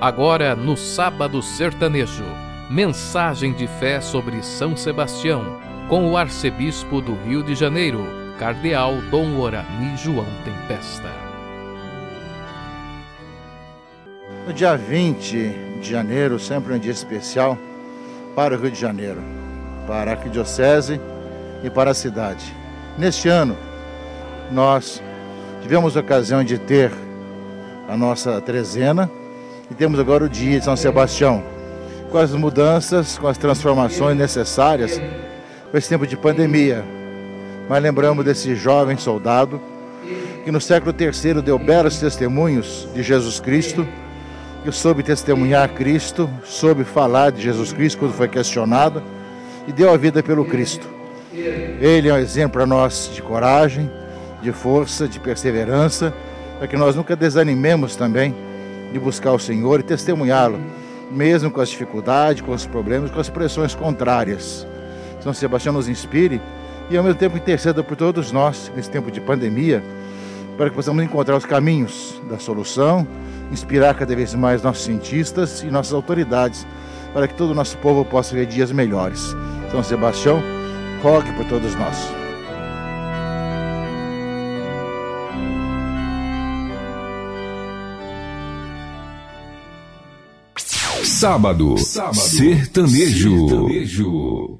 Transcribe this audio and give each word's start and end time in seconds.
Agora 0.00 0.54
no 0.54 0.76
Sábado 0.76 1.42
Sertanejo, 1.42 2.24
mensagem 2.70 3.52
de 3.52 3.66
fé 3.66 4.00
sobre 4.00 4.42
São 4.42 4.76
Sebastião, 4.76 5.58
com 5.88 6.08
o 6.10 6.16
arcebispo 6.16 7.00
do 7.00 7.14
Rio 7.14 7.42
de 7.42 7.54
Janeiro, 7.54 8.06
Cardeal 8.38 8.94
Dom 9.10 9.40
Orani 9.40 9.96
João 9.96 10.26
Tempesta. 10.44 11.10
No 14.46 14.52
dia 14.52 14.76
20 14.76 15.80
de 15.80 15.90
janeiro, 15.90 16.38
sempre 16.38 16.74
um 16.74 16.78
dia 16.78 16.92
especial 16.92 17.58
para 18.36 18.54
o 18.54 18.60
Rio 18.60 18.70
de 18.70 18.80
Janeiro, 18.80 19.20
para 19.86 20.12
a 20.12 20.14
Arquidiocese 20.14 21.00
e 21.64 21.68
para 21.68 21.90
a 21.90 21.94
cidade. 21.94 22.54
Neste 22.96 23.28
ano, 23.28 23.56
nós 24.52 25.02
tivemos 25.60 25.96
a 25.96 26.00
ocasião 26.00 26.44
de 26.44 26.56
ter 26.56 26.92
a 27.88 27.96
nossa 27.96 28.40
trezena 28.40 29.10
e 29.70 29.74
temos 29.74 30.00
agora 30.00 30.24
o 30.24 30.28
dia 30.28 30.58
de 30.58 30.64
São 30.64 30.76
Sebastião, 30.76 31.42
com 32.10 32.18
as 32.18 32.32
mudanças, 32.32 33.18
com 33.18 33.26
as 33.28 33.36
transformações 33.36 34.16
necessárias 34.16 35.00
com 35.70 35.76
esse 35.76 35.88
tempo 35.88 36.06
de 36.06 36.16
pandemia. 36.16 36.84
Mas 37.68 37.82
lembramos 37.82 38.24
desse 38.24 38.54
jovem 38.54 38.96
soldado 38.96 39.60
que 40.42 40.50
no 40.50 40.60
século 40.60 40.94
III 40.98 41.42
deu 41.42 41.58
belos 41.58 41.98
testemunhos 41.98 42.88
de 42.94 43.02
Jesus 43.02 43.38
Cristo, 43.38 43.86
que 44.64 44.72
soube 44.72 45.02
testemunhar 45.02 45.68
Cristo, 45.74 46.30
soube 46.44 46.84
falar 46.84 47.30
de 47.30 47.42
Jesus 47.42 47.72
Cristo 47.72 47.98
quando 47.98 48.14
foi 48.14 48.28
questionado 48.28 49.02
e 49.66 49.72
deu 49.72 49.92
a 49.92 49.96
vida 49.98 50.22
pelo 50.22 50.46
Cristo. 50.46 50.88
Ele 51.30 52.08
é 52.08 52.14
um 52.14 52.18
exemplo 52.18 52.52
para 52.52 52.66
nós 52.66 53.10
de 53.14 53.20
coragem, 53.20 53.90
de 54.40 54.50
força, 54.50 55.06
de 55.06 55.20
perseverança, 55.20 56.14
para 56.58 56.66
que 56.66 56.76
nós 56.76 56.96
nunca 56.96 57.14
desanimemos 57.14 57.94
também 57.94 58.34
de 58.92 58.98
buscar 58.98 59.32
o 59.32 59.38
Senhor 59.38 59.80
e 59.80 59.82
testemunhá-lo, 59.82 60.58
mesmo 61.10 61.50
com 61.50 61.60
as 61.60 61.68
dificuldades, 61.68 62.42
com 62.42 62.52
os 62.52 62.66
problemas, 62.66 63.10
com 63.10 63.20
as 63.20 63.28
pressões 63.28 63.74
contrárias. 63.74 64.66
São 65.20 65.32
Sebastião 65.32 65.72
nos 65.72 65.88
inspire 65.88 66.40
e 66.90 66.96
ao 66.96 67.04
mesmo 67.04 67.18
tempo 67.18 67.36
interceda 67.36 67.82
por 67.82 67.96
todos 67.96 68.32
nós 68.32 68.72
nesse 68.74 68.90
tempo 68.90 69.10
de 69.10 69.20
pandemia, 69.20 69.82
para 70.56 70.70
que 70.70 70.76
possamos 70.76 71.02
encontrar 71.04 71.36
os 71.36 71.44
caminhos 71.44 72.20
da 72.28 72.38
solução, 72.38 73.06
inspirar 73.52 73.94
cada 73.94 74.14
vez 74.14 74.34
mais 74.34 74.62
nossos 74.62 74.84
cientistas 74.84 75.62
e 75.62 75.66
nossas 75.66 75.92
autoridades, 75.92 76.66
para 77.12 77.28
que 77.28 77.34
todo 77.34 77.50
o 77.50 77.54
nosso 77.54 77.78
povo 77.78 78.04
possa 78.04 78.34
ver 78.34 78.46
dias 78.46 78.72
melhores. 78.72 79.34
São 79.70 79.82
Sebastião, 79.82 80.42
rogue 81.02 81.32
por 81.32 81.44
todos 81.46 81.74
nós. 81.74 82.27
Sábado, 91.04 91.76
Sábado 91.78 92.14
sertanejo. 92.14 93.48
sertanejo. 93.48 94.58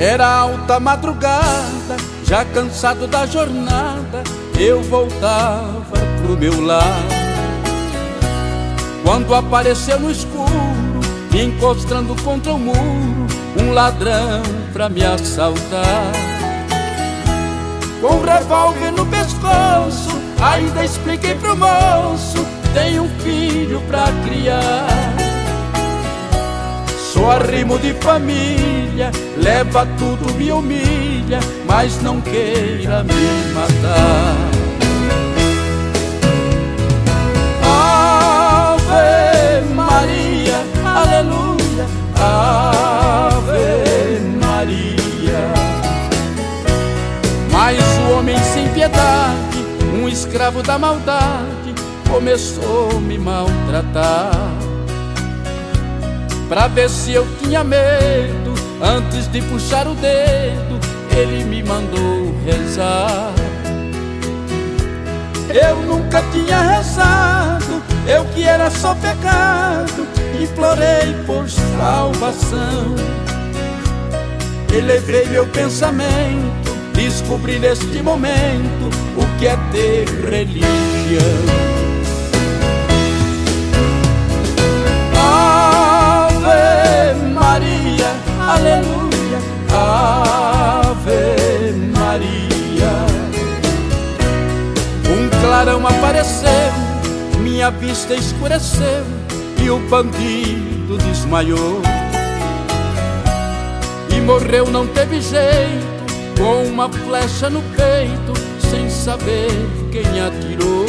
Era 0.00 0.26
alta 0.26 0.78
madrugada, 0.80 1.96
já 2.24 2.44
cansado 2.44 3.06
da 3.06 3.26
jornada, 3.26 4.22
eu 4.58 4.82
voltava 4.82 5.98
pro 6.22 6.36
meu 6.38 6.60
lar. 6.60 7.27
Quando 9.08 9.34
apareceu 9.34 9.98
no 9.98 10.10
escuro, 10.10 11.00
encostando 11.32 12.14
contra 12.22 12.52
o 12.52 12.58
muro, 12.58 13.26
um 13.58 13.72
ladrão 13.72 14.42
pra 14.70 14.90
me 14.90 15.02
assaltar. 15.02 16.12
Com 18.02 18.16
um 18.16 18.22
revólver 18.22 18.90
no 18.90 19.06
pescoço, 19.06 20.10
ainda 20.38 20.84
expliquei 20.84 21.34
pro 21.36 21.56
moço: 21.56 22.46
tenho 22.74 23.04
um 23.04 23.08
filho 23.20 23.80
pra 23.88 24.08
criar. 24.26 25.14
Sou 27.10 27.30
arrimo 27.30 27.78
de 27.78 27.94
família, 27.94 29.10
leva 29.38 29.86
tudo, 29.98 30.34
me 30.34 30.52
humilha, 30.52 31.40
mas 31.66 32.02
não 32.02 32.20
queira 32.20 33.02
me 33.04 33.54
matar. 33.54 34.67
Um 50.08 50.10
escravo 50.10 50.62
da 50.62 50.78
maldade, 50.78 51.74
começou 52.10 52.88
a 52.96 53.00
me 53.00 53.18
maltratar. 53.18 54.32
Pra 56.48 56.66
ver 56.66 56.88
se 56.88 57.12
eu 57.12 57.26
tinha 57.38 57.62
medo, 57.62 58.54
antes 58.80 59.30
de 59.30 59.42
puxar 59.42 59.86
o 59.86 59.94
dedo, 59.94 60.80
ele 61.14 61.44
me 61.44 61.62
mandou 61.62 62.34
rezar. 62.42 63.34
Eu 65.50 65.76
nunca 65.82 66.22
tinha 66.32 66.58
rezado, 66.58 67.82
eu 68.06 68.24
que 68.34 68.44
era 68.44 68.70
só 68.70 68.94
pecado, 68.94 70.08
implorei 70.40 71.14
por 71.26 71.46
salvação. 71.50 72.96
Elevei 74.72 75.26
meu 75.26 75.46
pensamento, 75.48 76.74
descobri 76.94 77.58
neste 77.58 78.02
momento 78.02 78.88
que 79.38 79.46
é 79.46 79.56
ter 79.72 80.06
religião. 80.28 81.68
Aleluia, 88.48 89.38
Ave 89.70 91.12
Maria 91.92 92.48
clarão 95.48 95.86
apareceu, 95.86 96.50
minha 97.40 97.70
vista 97.70 98.14
escureceu 98.14 99.04
e 99.62 99.70
o 99.70 99.78
bandido 99.88 100.98
desmaiou. 100.98 101.82
E 104.14 104.20
morreu, 104.20 104.70
não 104.70 104.86
teve 104.86 105.20
jeito, 105.20 105.86
com 106.38 106.64
uma 106.64 106.88
flecha 106.88 107.48
no 107.50 107.62
peito, 107.62 108.32
saber 109.08 109.48
quem 109.90 110.20
atirou. 110.20 110.84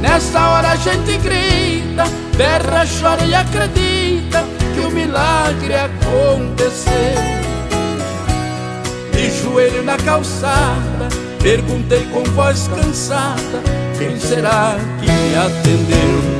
Nessa 0.00 0.48
hora 0.48 0.68
a 0.70 0.76
gente 0.76 1.18
grita, 1.18 2.04
berra, 2.38 2.86
chora 2.86 3.22
e 3.26 3.34
acredita 3.34 4.42
que 4.74 4.80
o 4.80 4.90
milagre 4.90 5.74
aconteceu. 5.74 7.20
De 9.12 9.30
joelho 9.42 9.82
na 9.82 9.98
calçada, 9.98 11.08
Perguntei 11.42 12.04
com 12.12 12.22
voz 12.34 12.68
cansada: 12.68 13.62
Quem 13.98 14.20
será 14.20 14.76
que 15.00 15.10
me 15.10 15.34
atendeu? 15.36 16.39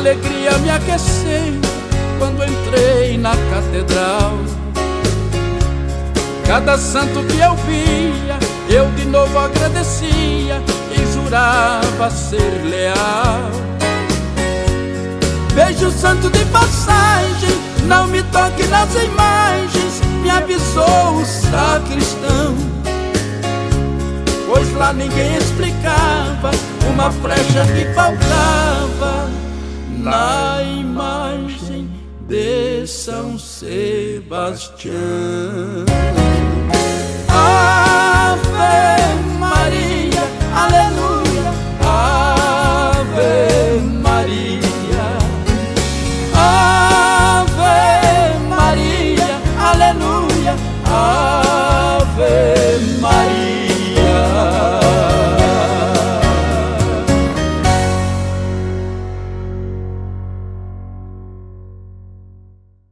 Alegria 0.00 0.56
me 0.58 0.70
aquecendo 0.70 1.68
quando 2.18 2.42
entrei 2.42 3.18
na 3.18 3.32
catedral. 3.50 4.32
Cada 6.46 6.78
santo 6.78 7.22
que 7.24 7.38
eu 7.38 7.54
via 7.66 8.38
eu 8.70 8.90
de 8.92 9.04
novo 9.04 9.38
agradecia 9.38 10.62
e 10.90 11.12
jurava 11.12 12.10
ser 12.10 12.62
leal. 12.64 13.50
Vejo 15.54 15.90
santo 15.90 16.30
de 16.30 16.44
passagem, 16.46 17.58
não 17.86 18.06
me 18.06 18.22
toque 18.22 18.66
nas 18.68 18.94
imagens, 18.94 20.00
me 20.22 20.30
avisou 20.30 21.16
o 21.16 21.26
sacristão. 21.26 22.56
Pois 24.48 24.72
lá 24.76 24.94
ninguém 24.94 25.36
explicava 25.36 26.52
uma 26.90 27.10
flecha 27.10 27.66
que 27.74 27.92
faltava 27.92 29.39
na 30.00 30.62
imagem 30.62 31.88
de 32.26 32.86
São 32.86 33.38
Sebastião. 33.38 34.94